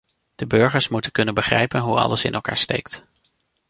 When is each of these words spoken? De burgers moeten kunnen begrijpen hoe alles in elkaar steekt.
De 0.35 0.47
burgers 0.47 0.87
moeten 0.87 1.11
kunnen 1.11 1.33
begrijpen 1.33 1.79
hoe 1.81 1.95
alles 1.99 2.23
in 2.23 2.33
elkaar 2.33 2.57
steekt. 2.57 3.03